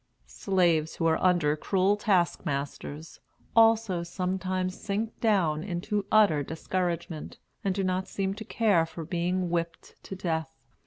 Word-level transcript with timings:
Slaves, 0.25 0.95
who 0.95 1.05
are 1.05 1.21
under 1.23 1.55
cruel 1.55 1.95
taskmasters, 1.95 3.19
also 3.55 4.01
sometimes 4.01 4.79
sink 4.81 5.13
down 5.19 5.63
in 5.63 5.79
utter 6.11 6.41
discouragement, 6.41 7.37
and 7.63 7.75
do 7.75 7.83
not 7.83 8.07
seem 8.07 8.33
to 8.33 8.43
care 8.43 8.87
for 8.87 9.05
being 9.05 9.51
whipped 9.51 10.03
to 10.05 10.15
death. 10.15 10.57